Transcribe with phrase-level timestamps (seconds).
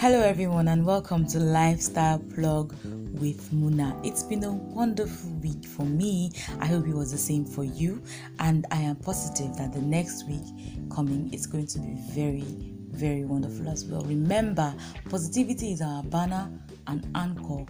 [0.00, 2.74] Hello, everyone, and welcome to Lifestyle Plug
[3.12, 3.94] with Muna.
[4.02, 6.32] It's been a wonderful week for me.
[6.58, 8.02] I hope it was the same for you,
[8.38, 10.40] and I am positive that the next week
[10.90, 12.46] coming is going to be very,
[12.92, 14.00] very wonderful as well.
[14.00, 14.74] Remember,
[15.10, 16.50] positivity is our banner
[16.86, 17.64] and anchor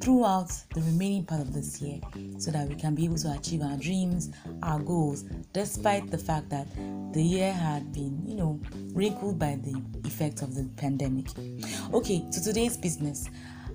[0.00, 2.00] throughout the remaining part of this year
[2.38, 4.30] so that we can be able to achieve our dreams,
[4.62, 6.66] our goals, despite the fact that
[7.12, 8.60] the year had been, you know,
[8.94, 11.26] wrinkled by the effects of the pandemic.
[11.92, 13.28] Okay, to today's business.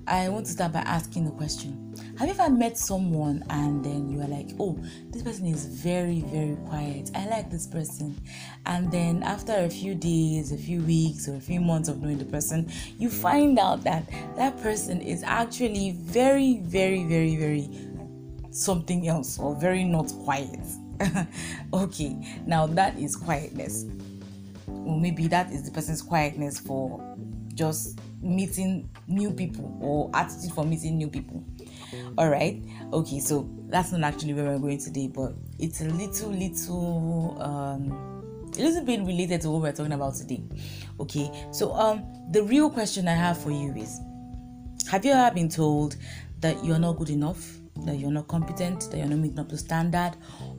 [0.08, 1.94] I want to start by asking a question.
[2.18, 6.22] Have you ever met someone and then you are like, oh, this person is very,
[6.22, 7.10] very quiet.
[7.14, 8.18] I like this person.
[8.64, 12.16] And then after a few days, a few weeks, or a few months of knowing
[12.16, 17.68] the person, you find out that that person is actually very, very, very, very
[18.50, 20.64] something else or very not quiet.
[21.74, 23.84] okay, now that is quietness.
[24.66, 26.98] Or maybe that is the person's quietness for
[27.54, 31.44] just meeting new people or attitude for meeting new people.
[32.16, 32.62] All right.
[32.92, 33.20] Okay.
[33.20, 38.60] So that's not actually where we're going today, but it's a little, little, um, a
[38.60, 40.42] little bit related to what we're talking about today.
[41.00, 41.30] Okay.
[41.52, 44.00] So um, the real question I have for you is:
[44.90, 45.96] Have you ever been told
[46.40, 49.58] that you're not good enough, that you're not competent, that you're not meeting up to
[49.58, 50.12] standard,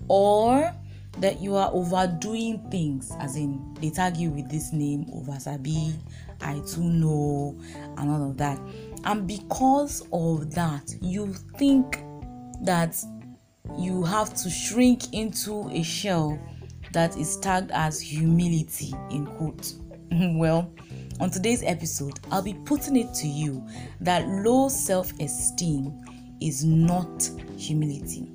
[0.07, 0.73] or
[1.17, 5.93] that you are overdoing things, as in they tag you with this name, Oversabi,
[6.41, 7.59] I too know,
[7.97, 8.59] and all of that.
[9.03, 12.03] And because of that, you think
[12.61, 12.95] that
[13.77, 16.39] you have to shrink into a shell
[16.93, 19.73] that is tagged as humility in quote.
[20.11, 20.71] well,
[21.19, 23.65] on today's episode, I'll be putting it to you
[24.01, 26.01] that low self esteem
[26.41, 28.31] is not humility.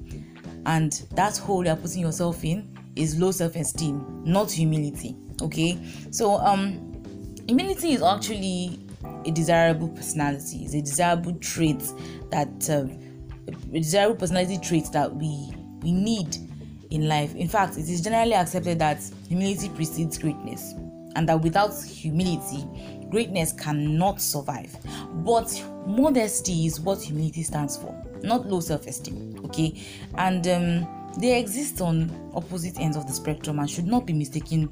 [0.66, 5.16] And that hole you're putting yourself in is low self esteem, not humility.
[5.42, 5.78] Okay,
[6.10, 7.02] so um,
[7.46, 8.78] humility is actually
[9.26, 11.82] a desirable personality, it's a desirable trait
[12.30, 12.86] that uh,
[13.72, 15.52] a desirable personality trait that we
[15.82, 16.36] we need
[16.90, 17.34] in life.
[17.34, 20.72] In fact, it is generally accepted that humility precedes greatness,
[21.16, 22.64] and that without humility,
[23.10, 24.74] greatness cannot survive.
[25.24, 27.94] But modesty is what humility stands for,
[28.24, 29.40] not low self-esteem.
[29.44, 29.82] Okay,
[30.16, 34.68] and um, they exist on opposite ends of the spectrum and should not be mistaken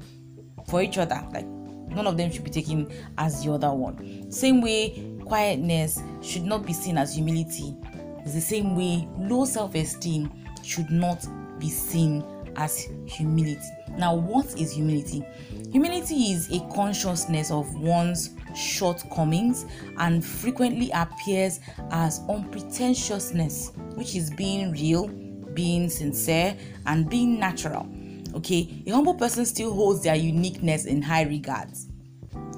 [0.67, 1.25] for each other.
[1.33, 4.31] Like none of them should be taken as the other one.
[4.31, 7.75] Same way, quietness should not be seen as humility.
[8.19, 10.31] It's the same way low self-esteem
[10.63, 11.25] should not
[11.59, 12.23] be seen
[12.55, 13.59] as humility.
[13.97, 15.23] Now, what is humility?
[15.71, 19.65] Humility is a consciousness of one's shortcomings
[19.97, 21.59] and frequently appears
[21.91, 25.07] as unpretentiousness, which is being real,
[25.53, 26.55] being sincere,
[26.85, 27.87] and being natural.
[28.35, 31.87] Okay, a humble person still holds their uniqueness in high regards.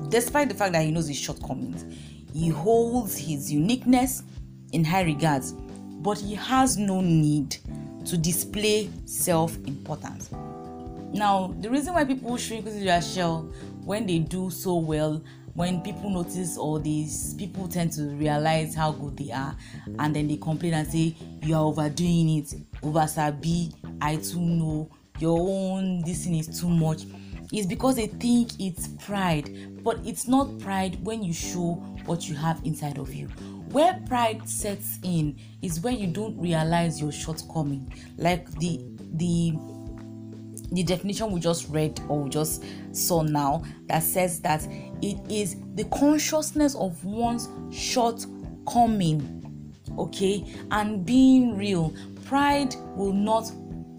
[0.10, 1.86] Despite the fact that he knows his shortcomings,
[2.32, 4.24] he holds his uniqueness
[4.72, 7.58] in high regards, but he has no need
[8.06, 10.30] to display self importance.
[11.12, 13.50] Now, the reason why people shrink into their shell
[13.84, 15.24] when they do so well,
[15.56, 19.56] when people notice all these, people tend to realize how good they are,
[20.00, 24.90] and then they complain and say, You are overdoing it, over sabi, I too know,
[25.20, 27.04] your own this thing is too much.
[27.52, 31.74] It's because they think it's pride but it's not pride when you show
[32.06, 33.28] what you have inside of you.
[33.70, 37.94] Where pride sets in is when you don't realize your shortcoming.
[38.18, 38.82] Like the
[39.14, 39.54] the
[40.72, 44.66] the definition we just read or we just saw now that says that
[45.02, 49.32] it is the consciousness of one's shortcoming
[49.98, 51.94] okay and being real
[52.26, 53.52] pride will not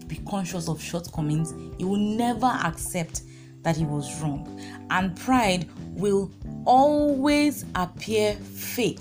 [0.07, 3.23] be conscious of shortcomings, he will never accept
[3.63, 4.59] that he was wrong.
[4.89, 6.31] And pride will
[6.65, 8.99] always appear fake.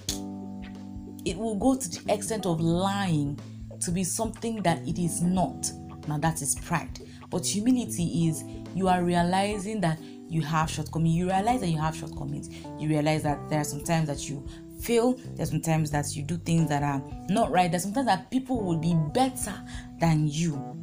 [1.25, 3.39] It will go to the extent of lying
[3.81, 5.71] to be something that it is not.
[6.09, 7.01] Now, that is pride.
[7.31, 8.45] But humility is
[8.75, 11.15] you are realizing that you have shortcomings.
[11.15, 12.51] You realize that you have shortcomings.
[12.79, 14.47] You realize that there are some times that you
[14.81, 15.15] fail.
[15.35, 17.63] There's sometimes that you do things that are not right.
[17.63, 19.55] There There's sometimes that people will be better
[19.99, 20.77] than you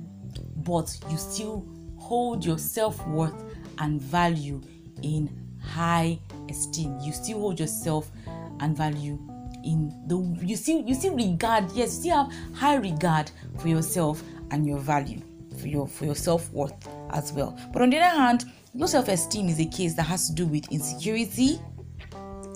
[0.64, 1.66] but you still
[1.98, 3.44] hold your self worth
[3.80, 4.62] and value
[5.02, 5.30] in
[5.62, 6.20] high
[6.50, 6.98] esteem.
[7.02, 8.12] You still hold yourself
[8.60, 9.20] and value
[9.64, 14.22] in the you still you still regard yes you still have high regard for yourself
[14.52, 15.22] and your value
[15.68, 19.66] your for your self-worth as well but on the other hand low self-esteem is a
[19.66, 21.60] case that has to do with insecurity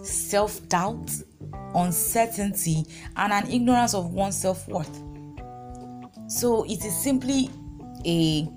[0.04, 1.12] self-doubt
[1.75, 2.86] uncertainty
[3.18, 5.01] and an ignorance of one's self-worth
[6.27, 7.50] so it is simply
[8.06, 8.48] a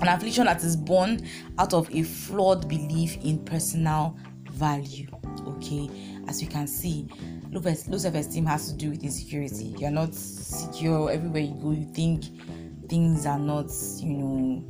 [0.00, 1.26] an affliction that is born
[1.58, 4.16] out of a flawed belief in personal
[4.50, 5.08] value.
[5.46, 5.90] Okay,
[6.28, 7.08] as you can see,
[7.50, 9.74] low self esteem has to do with insecurity.
[9.78, 12.24] You're not secure everywhere you go, you think
[12.90, 14.64] things are not, you know,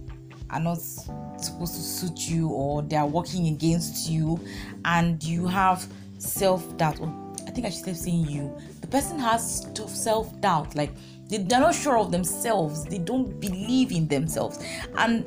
[0.51, 4.39] are not supposed to suit you or they are working against you,
[4.85, 5.87] and you have
[6.19, 7.01] self doubt.
[7.47, 8.57] I think I should stop saying you.
[8.83, 10.91] The person has self doubt, like
[11.29, 14.63] they, they're not sure of themselves, they don't believe in themselves,
[14.97, 15.25] and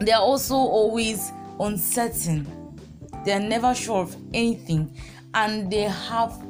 [0.00, 2.46] they're also always uncertain.
[3.24, 4.94] They're never sure of anything,
[5.34, 6.42] and they have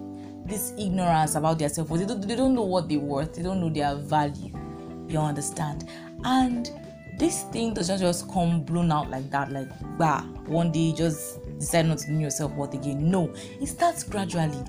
[0.46, 1.58] this ignorance about
[1.90, 2.00] worth.
[2.00, 4.57] They don't, they don't know what they're worth, they don't know their value.
[5.08, 5.88] You understand?
[6.24, 6.70] And
[7.18, 9.68] this thing doesn't just come blown out like that, like
[9.98, 13.10] bah, one day you just decide not to know yourself worth again.
[13.10, 14.62] No, it starts gradually.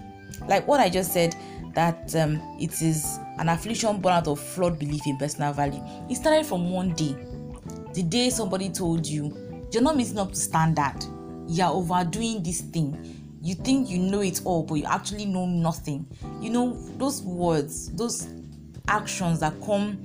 [0.48, 1.36] Like what I just said,
[1.74, 5.84] that um, it is an affliction born out of flawed belief in personal value.
[6.10, 7.16] It started from one day.
[7.94, 9.36] The day somebody told you
[9.72, 11.06] you're not meeting up to standard,
[11.48, 13.16] you're overdoing this thing.
[13.42, 16.08] You think you know it all, but you actually know nothing.
[16.42, 18.28] You know, those words, those
[18.88, 20.04] actions that come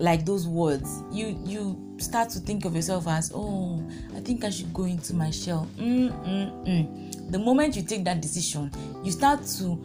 [0.00, 3.86] like those words you you start to think of yourself as oh
[4.16, 7.30] i think i should go into my shell Mm-mm-mm.
[7.30, 8.72] the moment you take that decision
[9.04, 9.78] you start to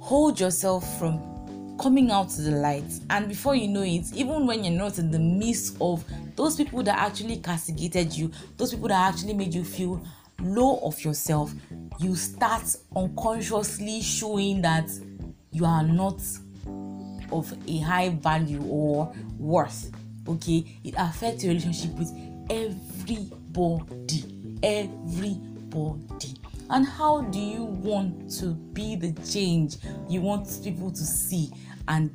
[0.00, 1.20] hold yourself from
[1.80, 5.12] coming out to the light and before you know it even when you're not in
[5.12, 6.04] the midst of
[6.34, 10.02] those people that actually castigated you those people that actually made you feel
[10.40, 11.52] low of yourself
[12.00, 12.64] you start
[12.96, 14.88] unconsciously showing that
[15.52, 16.20] you are not
[17.32, 19.90] of a high value or worth
[20.28, 20.64] okay?
[20.84, 22.12] It affects your relationship with
[22.50, 26.34] everybody everybody.
[26.68, 29.76] And how do you want to be the change
[30.08, 31.50] you want people to see
[31.86, 32.10] and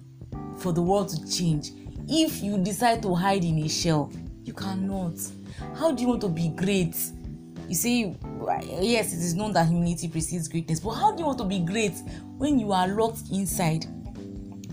[0.58, 1.72] for the world to change?
[2.08, 4.12] If you decide to hide in a shell
[4.44, 5.13] you cannot.
[5.75, 6.96] How do you want to be great?
[7.69, 8.16] You say
[8.81, 11.60] yes it is known that humility precedes greatness but how do you want to be
[11.60, 11.94] great
[12.38, 13.86] when you are locked inside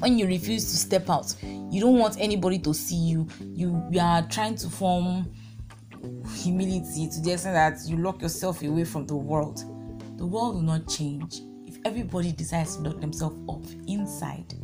[0.00, 1.34] when you refuse to step out
[1.70, 3.28] you don't want anybody to see you.
[3.40, 5.30] You, you are trying to form
[6.34, 9.58] humility to the extent that you lock yourself away from the world.
[10.16, 11.40] The world will not change.
[11.66, 14.54] If everybody decides to lock themselves up inside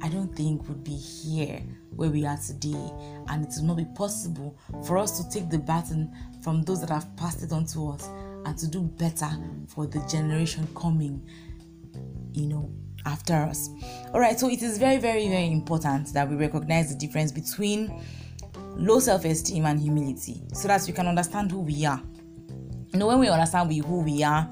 [0.00, 1.60] i don't think we'd be here
[1.90, 2.90] where we are today.
[3.26, 6.90] And it will not be possible for us to take the baton from those that
[6.90, 8.06] have passed it on to us
[8.46, 9.28] and to do better
[9.66, 11.28] for the generation coming.
[12.32, 12.72] You know
[13.08, 13.70] after us.
[14.12, 17.92] All right, so it is very, very, very important that we recognize the difference between
[18.76, 22.00] low self esteem and humility so that we can understand who we are.
[22.92, 24.48] You know, when we understand we, who we are,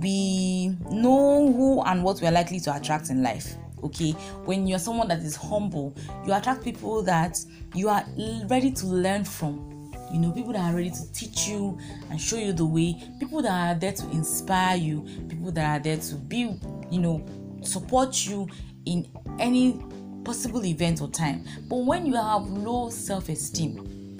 [0.00, 3.54] we know who and what we are likely to attract in life.
[3.82, 4.12] Okay,
[4.44, 5.96] when you're someone that is humble,
[6.26, 7.42] you attract people that
[7.74, 8.04] you are
[8.46, 9.70] ready to learn from
[10.12, 11.78] you know people that are ready to teach you
[12.10, 15.82] and show you the way people that are there to inspire you people that are
[15.82, 16.58] there to be
[16.90, 17.24] you know
[17.62, 18.48] support you
[18.86, 19.08] in
[19.38, 19.80] any
[20.24, 21.44] possible event or time.
[21.68, 24.18] But when you have low self esteem,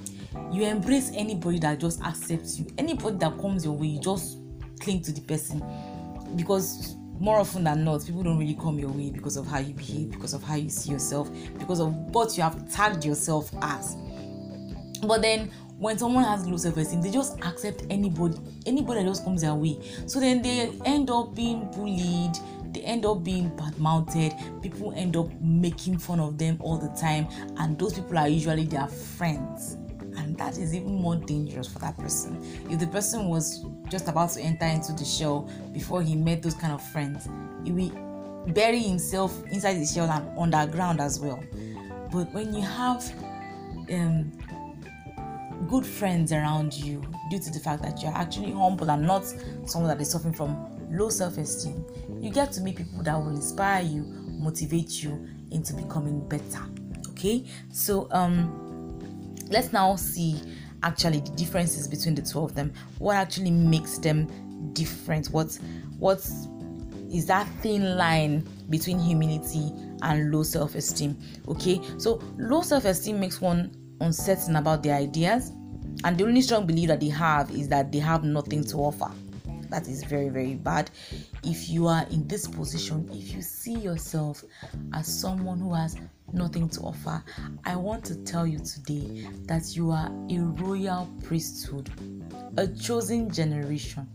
[0.53, 2.67] you embrace anybody that just accepts you.
[2.79, 4.39] Anybody that comes your way, you just
[4.81, 5.63] cling to the person
[6.37, 9.75] because more often than not, people don't really come your way because of how you
[9.75, 13.97] behave, because of how you see yourself, because of what you have tagged yourself as.
[15.03, 19.43] But then when someone has low self-esteem, they just accept anybody, anybody that just comes
[19.43, 19.79] their way.
[20.07, 22.37] So then they end up being bullied,
[22.73, 26.89] they end up being bad mounted people end up making fun of them all the
[27.01, 27.27] time.
[27.59, 29.77] And those people are usually their friends.
[30.17, 32.45] And that is even more dangerous for that person.
[32.69, 36.55] If the person was just about to enter into the shell before he met those
[36.55, 37.29] kind of friends
[37.65, 37.91] he will
[38.49, 41.43] bury himself inside the shell and underground as well.
[42.13, 43.05] But when you have
[43.93, 44.33] um,
[45.69, 49.25] good friends around you due to the fact that you're actually humble and not
[49.67, 50.57] someone that is suffering from
[50.91, 51.85] low self esteem,
[52.21, 56.63] you get to meet people that will inspire you, motivate you into becoming better.
[57.11, 60.41] Okay, so um, let's now see
[60.83, 62.73] actually the differences between the two of them.
[62.99, 64.29] What actually makes them
[64.73, 65.29] different?
[65.29, 65.59] What
[65.99, 66.19] what
[67.11, 69.73] is that thin line between humility
[70.03, 71.19] and low self esteem?
[71.49, 75.53] Okay, so low self esteem makes one uncertain about their ideas,
[76.05, 79.11] and the only strong belief that they have is that they have nothing to offer
[79.71, 80.91] that is very very bad.
[81.43, 84.45] If you are in this position if you see yourself
[84.95, 85.97] as someone who has
[86.33, 87.25] nothing to offer
[87.65, 91.91] i want to tell you today that you are a royal priesthood
[92.57, 94.09] a chosen generation.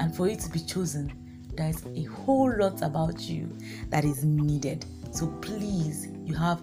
[0.00, 1.12] And for you to be chosen
[1.54, 3.50] there's a whole lot about you
[3.88, 4.84] that is needed.
[5.10, 6.62] So please you have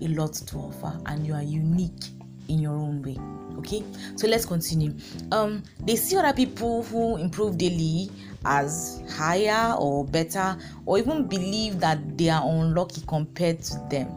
[0.00, 2.04] a lot to offer and you are unique
[2.48, 3.16] in your own way
[3.62, 3.82] okay?
[4.16, 4.94] So let's continue.
[5.30, 8.10] Um they see other people who improve daily
[8.44, 14.08] as higher or better or even believe that they are unlucky compared to them.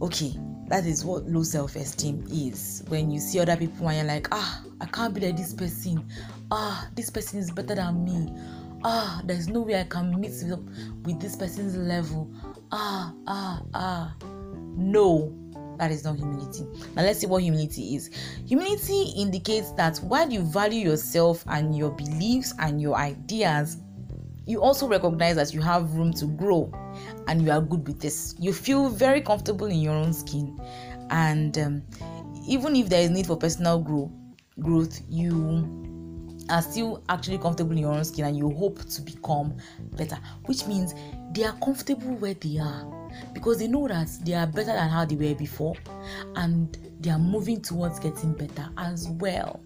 [0.00, 0.34] Okay
[0.68, 2.82] that is what low self-esteem is.
[2.88, 6.04] When you see other people and you're like ah i can't be like this person.
[6.50, 8.32] Ah this person is better than me.
[8.84, 12.30] Ah there's no way i can meet with with this person's level.
[12.72, 14.14] Ah ah ah.
[14.74, 15.41] No
[15.78, 16.64] that is not humility.
[16.94, 18.10] Now, let's see what humility is.
[18.46, 23.78] Humility indicates that while you value yourself and your beliefs and your ideas,
[24.46, 26.72] you also recognize that you have room to grow
[27.28, 28.34] and you are good with this.
[28.38, 30.60] You feel very comfortable in your own skin,
[31.10, 31.82] and um,
[32.46, 34.10] even if there is need for personal grow,
[34.60, 35.91] growth, you
[36.52, 39.56] are still actually comfortable in your own skin and you hope to become
[39.96, 40.94] better, which means
[41.32, 45.04] they are comfortable where they are because they know that they are better than how
[45.04, 45.74] they were before
[46.36, 49.64] and they are moving towards getting better as well.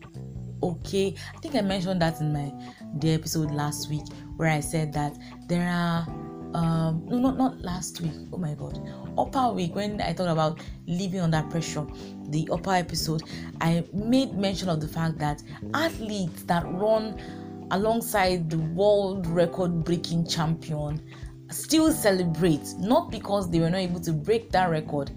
[0.62, 2.52] Okay, I think I mentioned that in my
[2.98, 4.04] the episode last week
[4.36, 5.16] where I said that
[5.48, 6.06] there are
[6.56, 8.12] um no not not last week.
[8.32, 8.80] Oh my god.
[9.18, 11.86] Upper week when i talked about living under pressure
[12.28, 13.22] the upper episode
[13.60, 15.42] i made mention of the fact that
[15.74, 17.18] athletes that run
[17.70, 21.00] alongside the world record breaking champion
[21.50, 25.10] still celebrate not because they were not able to break that record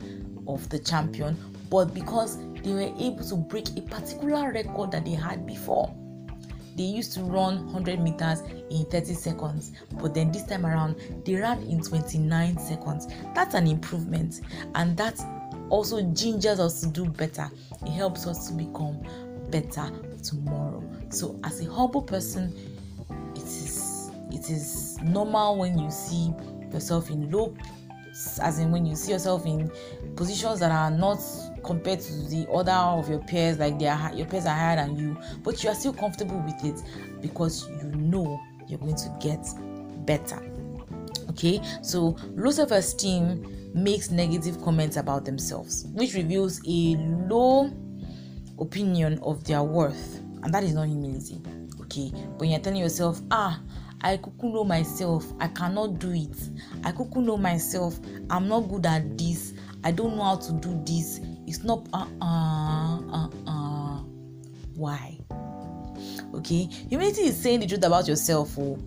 [0.48, 1.38] of the champion
[1.70, 5.94] but because they were able to break a particular record that they had before
[6.80, 10.96] they used to run 100 meters in 30 seconds but then this time around
[11.26, 13.10] they ran in 29 seconds.
[13.36, 14.40] That's an improvement
[14.76, 15.20] and that
[15.70, 17.52] also gingers us to do better.
[17.86, 19.04] It helps us to become
[19.50, 19.92] better
[20.24, 20.82] tomorrow.
[21.10, 22.56] So as a humble person
[23.36, 26.34] it is it is normal when you see
[26.72, 27.54] yourself in low
[28.42, 29.70] as in when you see yourself in
[30.16, 31.20] positions that are not
[31.64, 34.98] compared to the other of your peers like they are your peers are higher than
[34.98, 36.82] you but you are still comfortable with it
[37.22, 39.46] because you know you're going to get
[40.06, 40.42] better
[41.30, 46.96] okay so low self-esteem makes negative comments about themselves which reveals a
[47.28, 47.72] low
[48.60, 51.42] opinion of their worth and that is not humility
[51.80, 53.62] okay when you're telling yourself ah
[54.02, 55.26] I kuku know myself.
[55.40, 56.38] I cannot do it.
[56.84, 58.00] I kuku know myself.
[58.30, 59.54] I'm not good at this.
[59.84, 61.20] I don't know how to do this.
[61.50, 63.98] It's not uh uh uh uh.
[64.76, 65.18] Why?
[66.36, 68.78] Okay, humility is saying the truth about yourself, oh,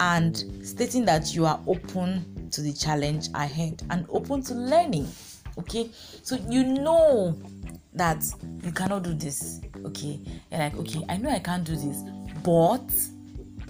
[0.00, 0.34] and
[0.66, 5.06] stating that you are open to the challenge ahead and open to learning.
[5.58, 5.90] Okay,
[6.22, 7.38] so you know
[7.92, 8.24] that
[8.62, 9.60] you cannot do this.
[9.84, 10.18] Okay,
[10.50, 12.02] you're like, okay, I know I can't do this,
[12.42, 12.90] but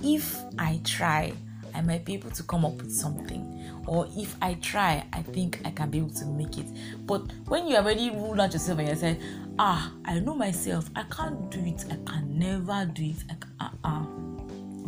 [0.01, 1.33] if I try,
[1.75, 3.58] I might be able to come up with something.
[3.89, 6.67] Or if I try, I think I can be able to make it.
[7.07, 9.19] But when you already rule out yourself and you say,
[9.59, 13.25] ah, I know myself, I can't do it, I can never do it,
[13.59, 14.05] I uh-uh.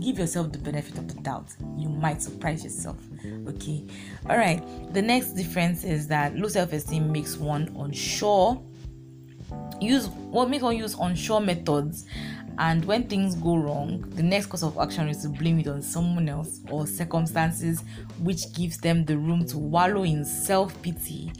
[0.00, 1.48] Give yourself the benefit of the doubt.
[1.78, 2.98] You might surprise yourself.
[3.48, 3.84] Okay.
[4.28, 4.62] All right.
[4.94, 8.62] The next difference is that low self-esteem makes one unsure.
[9.80, 12.06] Use what makes one use unsure methods
[12.58, 15.82] and when things go wrong, the next course of action is to blame it on
[15.82, 17.82] someone else or circumstances,
[18.18, 21.32] which gives them the room to wallow in self pity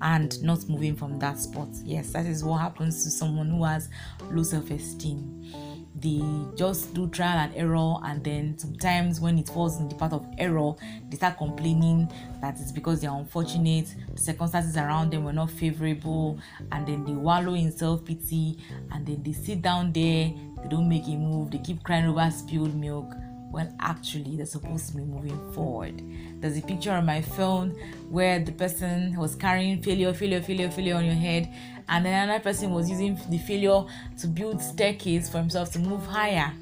[0.00, 1.68] and not moving from that spot.
[1.84, 3.88] Yes, that is what happens to someone who has
[4.30, 5.52] low self esteem
[6.00, 6.22] they
[6.54, 10.24] just do trial and error and then sometimes when it falls in the path of
[10.38, 10.72] error
[11.08, 12.08] they start complaining
[12.40, 16.38] that it's because they're unfortunate the circumstances around them were not favorable
[16.72, 18.58] and then they wallow in self-pity
[18.92, 22.30] and then they sit down there they don't make a move they keep crying over
[22.30, 23.14] spilled milk
[23.50, 26.02] when actually they're supposed to be moving forward.
[26.40, 27.70] There's a picture on my phone
[28.10, 31.52] where the person was carrying failure, failure, failure, failure on your head,
[31.88, 33.84] and then another person was using the failure
[34.20, 36.52] to build staircase for himself to move higher.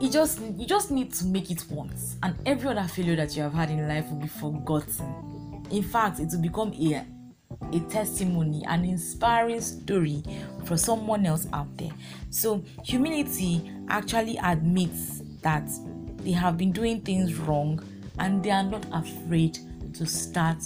[0.00, 3.42] You just you just need to make it once, and every other failure that you
[3.42, 5.64] have had in life will be forgotten.
[5.70, 7.04] In fact, it will become a
[7.72, 10.22] a testimony, an inspiring story
[10.64, 11.92] for someone else out there.
[12.30, 15.68] So, humility actually admits that
[16.18, 17.82] they have been doing things wrong
[18.18, 19.58] and they are not afraid
[19.94, 20.58] to start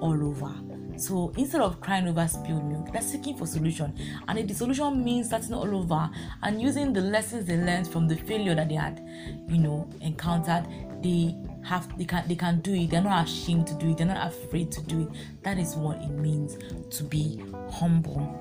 [0.00, 0.54] all over.
[0.98, 3.94] So instead of crying over spilled milk, they're seeking for solution.
[4.26, 6.10] And if the solution means starting all over
[6.42, 9.00] and using the lessons they learned from the failure that they had,
[9.48, 10.66] you know, encountered,
[11.00, 11.36] they
[11.68, 12.90] have they can they can do it.
[12.90, 13.98] They're not ashamed to do it.
[13.98, 15.08] They're not afraid to do it.
[15.42, 16.56] That is what it means
[16.96, 18.34] to be humble.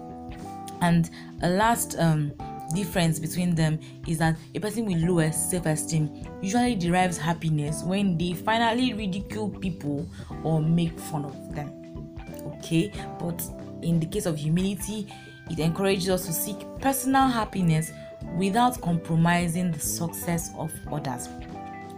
[0.82, 1.10] And
[1.42, 2.34] a last um
[2.74, 8.34] difference between them is that a person with lower self-esteem usually derives happiness when they
[8.34, 10.06] finally ridicule people
[10.44, 11.72] or make fun of them
[12.60, 13.42] Okay, but
[13.82, 15.08] in the case of humility,
[15.50, 17.92] it encourages us to seek personal happiness
[18.36, 21.30] without compromising the success of others.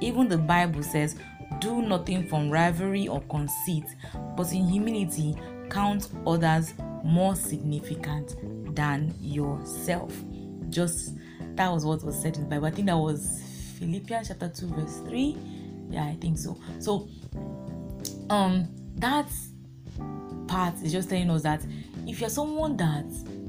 [0.01, 1.15] Even the Bible says,
[1.59, 3.85] Do nothing from rivalry or conceit,
[4.35, 5.35] but in humility
[5.69, 8.35] count others more significant
[8.75, 10.13] than yourself.
[10.69, 11.15] Just
[11.55, 12.67] that was what was said in the Bible.
[12.67, 13.41] I think that was
[13.79, 15.37] Philippians chapter 2, verse 3.
[15.89, 16.57] Yeah, I think so.
[16.79, 17.07] So
[18.29, 19.27] um that
[20.47, 21.61] part is just telling us that
[22.07, 23.05] if you're someone that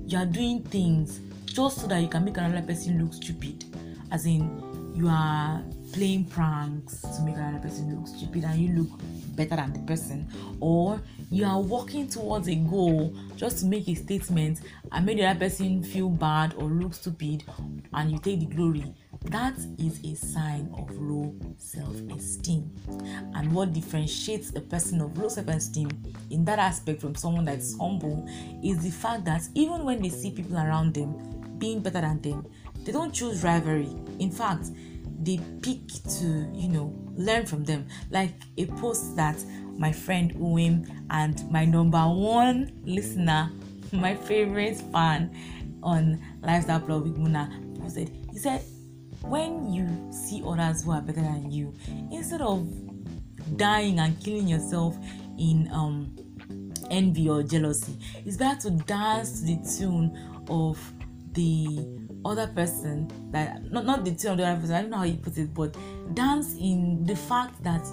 [0.06, 3.64] you are doing things just so that you can make another person look stupid,
[4.10, 9.00] as in you are playing pranks to make another person look stupid and you look
[9.34, 10.28] better than the person,
[10.60, 14.60] or you are working towards a goal just to make a statement
[14.92, 17.44] and make the other person feel bad or look stupid
[17.94, 18.84] and you take the glory,
[19.26, 22.70] that is a sign of low self esteem.
[23.34, 25.90] And what differentiates a person of low self esteem
[26.30, 28.28] in that aspect from someone that's humble
[28.62, 31.14] is the fact that even when they see people around them
[31.58, 32.46] being better than them,
[32.84, 33.88] they don't choose rivalry.
[34.18, 34.66] In fact,
[35.22, 35.86] they pick
[36.18, 37.86] to, you know, learn from them.
[38.10, 39.36] Like a post that
[39.76, 43.50] my friend Uwim and my number one listener,
[43.92, 45.34] my favorite fan
[45.82, 48.10] on Lifestyle Plug with Muna posted.
[48.32, 48.62] He said,
[49.22, 51.74] when you see others who are better than you,
[52.10, 52.66] instead of
[53.56, 54.96] dying and killing yourself
[55.38, 56.14] in um,
[56.90, 60.78] envy or jealousy, it's better to dance to the tune of
[61.32, 64.74] the other person that not not the tune of the other person.
[64.74, 65.76] I don't know how you put it, but
[66.14, 67.86] dance in the fact that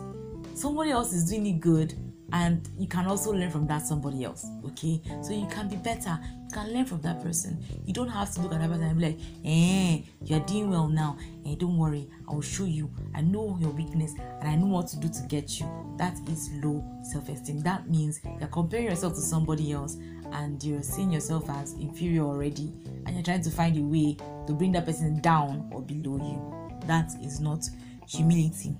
[0.53, 1.93] somebody else is doing it good
[2.33, 5.01] and you can also learn from that somebody else okay?
[5.21, 7.61] So you can be better you can learn from that person.
[7.85, 10.87] You don't have to look at that person and be like eh you're doing well
[10.87, 11.17] now.
[11.45, 12.89] Eh don't worry i will show you.
[13.13, 15.69] I know your weakness and i know what to do to get you.
[15.97, 17.61] That is low self-esteem.
[17.61, 19.97] That means you're comparing yourself to somebody else
[20.33, 22.73] and you're seeing yourself as inferior already
[23.05, 26.57] and you're trying to find a way to bring that person down or below you
[26.87, 27.69] that is not
[28.07, 28.75] humility.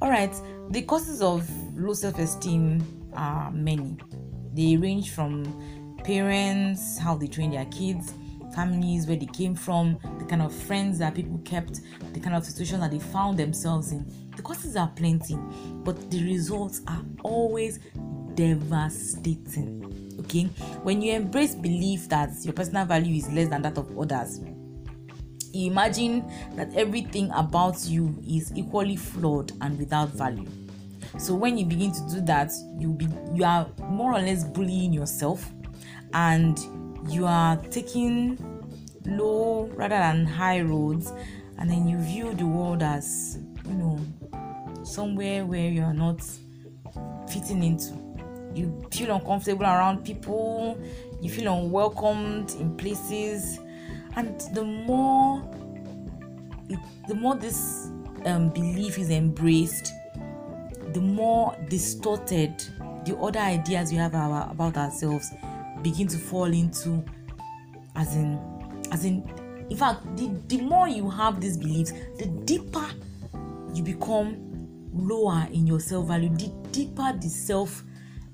[0.00, 0.32] All right,
[0.70, 3.96] the causes of low self esteem are many.
[4.54, 5.44] They range from
[6.04, 8.14] parents, how they train their kids,
[8.54, 11.80] families, where they came from, the kind of friends that people kept,
[12.12, 14.10] the kind of situation that they found themselves in.
[14.36, 15.36] The causes are plenty,
[15.84, 17.80] but the results are always
[18.34, 19.87] devastating.
[20.20, 20.44] Okay,
[20.82, 24.40] when you embrace belief that your personal value is less than that of others,
[25.52, 30.46] you imagine that everything about you is equally flawed and without value.
[31.16, 34.92] So when you begin to do that you be you are more or less bullying
[34.92, 35.50] yourself
[36.12, 36.58] and
[37.08, 38.38] you are taking
[39.06, 41.12] low rather than high roads
[41.58, 43.98] and then you view the world as you know
[44.84, 46.20] somewhere where you are not
[47.28, 48.07] fitting into
[48.58, 50.78] you feel uncomfortable around people
[51.20, 53.58] you feel unwelcomed in places.
[54.16, 55.42] And the more
[56.68, 57.90] it, the more this
[58.24, 59.92] um, belief is embraced
[60.92, 62.54] the more distorted
[63.04, 65.30] the other ideas we have about ourselves
[65.82, 67.04] begin to fall into
[67.94, 68.38] as in
[68.90, 69.22] as in
[69.70, 72.86] in fact the, the more you have these beliefs the deeper
[73.74, 74.36] you become
[74.92, 77.84] lower in your self-value the deeper the self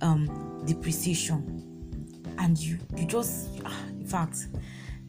[0.04, 1.42] um depreciation
[2.38, 4.46] and you you just ah, in fact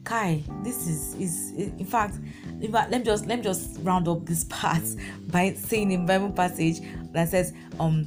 [0.06, 2.20] Kai, this is is in fact,
[2.60, 4.84] in fact, let me just let me just round up this part
[5.32, 6.78] by saying in Bible passage
[7.10, 8.06] that says, um,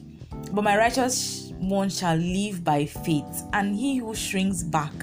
[0.54, 4.94] but my righteous one shall live by faith, and he who shrinks back,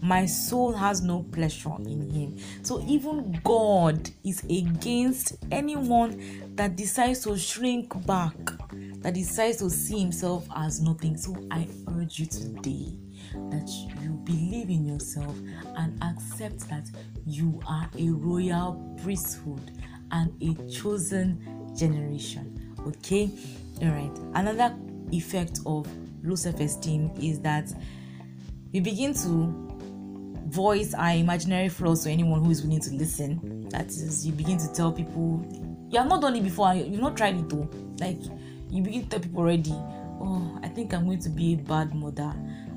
[0.00, 2.36] my soul has no pleasure in him.
[2.62, 8.36] So even God is against anyone that decides to shrink back,
[9.04, 11.14] that decides to see himself as nothing.
[11.14, 12.96] So I urge you today
[13.50, 13.70] that
[14.02, 15.36] you believe in yourself
[15.76, 16.90] and accept that
[17.26, 19.72] you are a royal priesthood
[20.10, 21.38] and a chosen
[21.76, 22.74] generation.
[22.86, 23.28] Okay,
[23.82, 24.10] all right.
[24.34, 24.74] Another
[25.12, 25.86] effect of
[26.22, 27.70] low self esteem is that
[28.72, 29.52] we begin to
[30.46, 33.68] voice our imaginary flaws to anyone who is willing to listen.
[33.68, 35.44] That is, you begin to tell people
[35.90, 37.68] you have not done it before, you've not tried it though.
[38.00, 38.18] Like
[38.76, 41.94] you begin to tell people already, oh, I think I'm going to be a bad
[41.94, 42.34] mother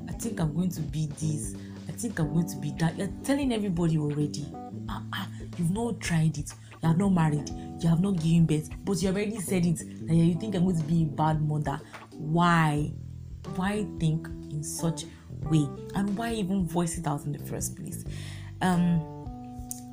[0.08, 1.54] I think I'm going to be this.
[1.88, 2.96] I think I'm going to be that.
[2.96, 4.46] You're telling everybody already.
[4.88, 6.52] Ah, ah, you've not tried it.
[6.82, 7.50] You have not married.
[7.80, 8.70] You have not given birth.
[8.84, 9.78] But you already said it.
[10.06, 11.80] That you think I'm going to be a bad mother.
[12.12, 12.92] Why?
[13.54, 15.04] Why think in such
[15.42, 15.68] way?
[15.94, 18.04] And why even voice it out in the first place?
[18.62, 19.17] Um,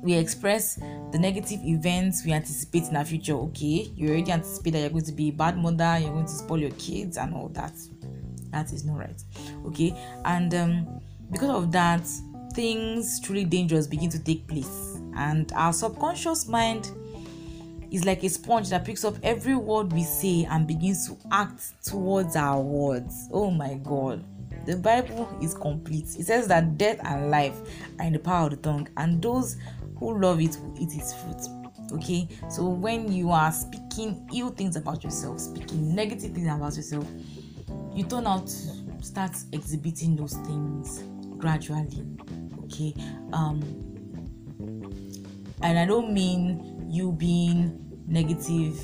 [0.02, 3.34] we express the negative events we anticipate in our future.
[3.34, 6.32] Okay, you already anticipate that you're going to be a bad mother, you're going to
[6.32, 7.72] spoil your kids, and all that
[8.50, 9.22] That is not right.
[9.66, 12.06] Okay, and um, because of that,
[12.54, 16.90] things truly dangerous begin to take place, and our subconscious mind
[17.90, 21.84] is like a sponge that picks up every word we say and begins to act
[21.84, 23.28] towards our words.
[23.32, 24.24] Oh my God.
[24.66, 26.06] The Bible is complete.
[26.18, 27.54] It says that death and life
[28.00, 29.56] are in the power of the tongue, and those
[29.96, 31.40] who love it will eat its fruit.
[31.92, 37.06] Okay, so when you are speaking ill things about yourself, speaking negative things about yourself,
[37.94, 41.04] you turn out to start exhibiting those things
[41.38, 42.04] gradually.
[42.64, 42.94] Okay,
[43.32, 43.62] um,
[45.62, 48.80] and I don't mean you being negative,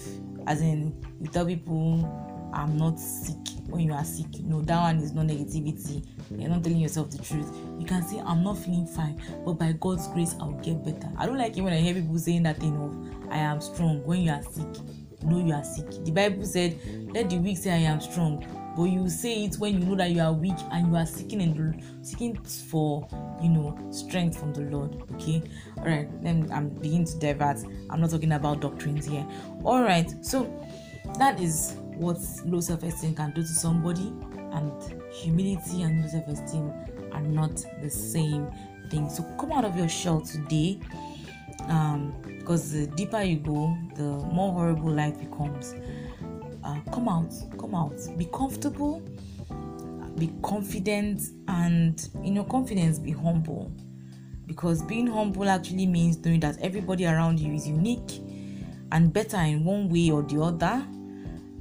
[0.46, 3.36] as in you tell people I'm not sick
[3.66, 4.40] when you are sick.
[4.40, 6.06] No, that one is not negativity.
[6.30, 7.50] You're not telling yourself the truth.
[7.78, 11.10] You can say, I'm not feeling fine, but by God's grace, I'll get better.
[11.16, 14.04] I don't like it when I hear people saying that thing of I am strong
[14.04, 14.66] when you are sick.
[15.24, 15.88] No, you are sick.
[16.04, 16.78] The Bible said,
[17.14, 18.44] Let the weak say I am strong.
[18.76, 21.42] But you say it when you know that you are weak and you are seeking
[21.42, 23.06] and seeking for
[23.42, 25.02] you know strength from the Lord.
[25.14, 25.42] Okay,
[25.78, 26.08] all right.
[26.22, 27.58] Then I'm beginning to divert.
[27.90, 29.26] I'm not talking about doctrines here.
[29.62, 30.10] All right.
[30.24, 30.50] So
[31.18, 34.12] that is what low self-esteem can do to somebody
[34.52, 34.72] and
[35.12, 36.72] humility and low self-esteem
[37.12, 38.50] are not the same
[38.90, 39.08] thing.
[39.08, 40.80] So come out of your shell today
[41.68, 45.74] um, because the deeper you go the more horrible life becomes.
[46.64, 47.96] Uh, come out come out.
[48.16, 49.02] Be comfortable
[50.18, 53.72] be confident and in your confidence be humble.
[54.46, 58.20] Because being humble actually means knowing that everybody around you is unique
[58.90, 60.86] and better in one way or the other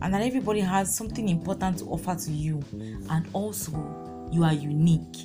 [0.01, 2.63] and that everybody has something important to offer to you,
[3.09, 3.71] and also
[4.31, 5.17] you are unique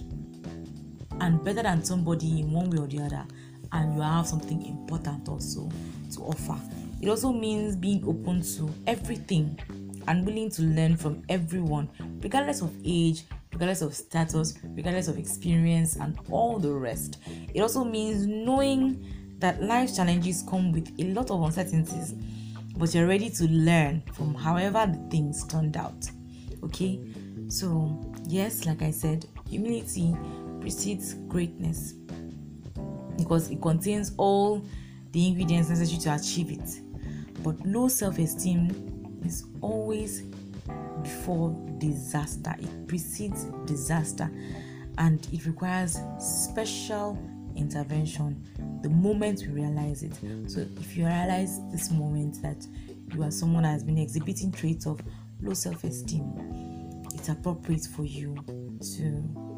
[1.20, 3.24] and better than somebody in one way or the other,
[3.72, 5.70] and you have something important also
[6.12, 6.58] to offer.
[7.00, 9.58] It also means being open to everything
[10.08, 11.88] and willing to learn from everyone,
[12.20, 17.18] regardless of age, regardless of status, regardless of experience, and all the rest.
[17.54, 19.04] It also means knowing
[19.38, 22.14] that life challenges come with a lot of uncertainties
[22.76, 26.10] but you're ready to learn from however the things turned out.
[26.62, 27.00] Okay,
[27.48, 30.14] so yes, like I said, humility
[30.60, 31.94] precedes greatness
[33.16, 34.64] because it contains all
[35.12, 36.80] the ingredients necessary to achieve it.
[37.42, 40.22] But low self esteem is always
[41.02, 44.30] before disaster, it precedes disaster
[44.98, 47.18] and it requires special
[47.56, 48.44] intervention
[48.82, 50.14] the moment we realize it.
[50.48, 52.66] So, if you realize this moment that
[53.14, 55.00] you are someone that has been exhibiting traits of
[55.40, 56.32] low self esteem,
[57.14, 59.02] it's appropriate for you to,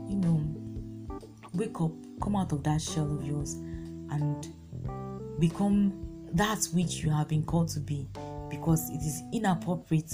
[0.09, 0.41] you know,
[1.55, 3.55] wake up, come out of that shell of yours,
[4.11, 4.49] and
[5.39, 5.93] become
[6.33, 8.07] that which you have been called to be
[8.51, 10.13] because it is inappropriate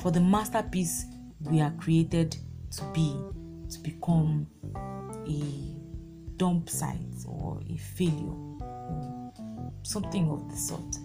[0.00, 1.06] for the masterpiece
[1.40, 2.36] we are created
[2.70, 3.16] to be
[3.70, 4.46] to become
[5.26, 5.73] a
[6.44, 8.36] dump site or a failure,
[9.82, 10.98] something of the sort.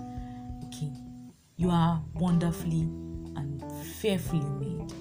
[0.65, 0.91] Okay,
[1.55, 2.81] you are wonderfully
[3.37, 3.63] and
[4.01, 4.91] fearfully made,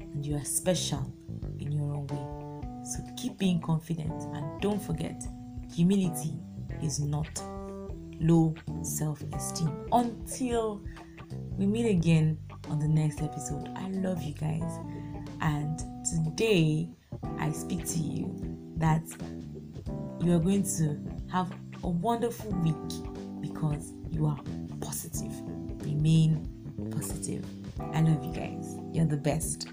[0.00, 1.12] and you are special
[1.58, 2.86] in your own way.
[2.86, 5.26] So keep being confident and don't forget,
[5.70, 6.32] humility
[6.82, 7.42] is not
[8.18, 9.70] low self esteem.
[9.92, 10.80] Until
[11.58, 12.38] we meet again
[12.70, 14.72] on the next episode, I love you guys,
[15.42, 16.88] and today
[17.38, 18.34] I speak to you
[18.78, 19.02] that
[20.22, 20.98] you are going to
[21.32, 22.74] have a wonderful week
[23.40, 24.38] because you are
[24.80, 25.32] positive.
[25.84, 26.48] Remain
[26.92, 27.44] positive.
[27.92, 28.76] I love you guys.
[28.92, 29.68] You're the best.